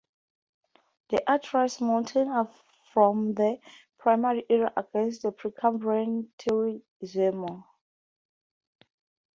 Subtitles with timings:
[1.09, 2.49] The Adrar's mountains are
[2.91, 3.59] from the
[3.99, 7.63] primary era against the precambrian Tiris Zemmour.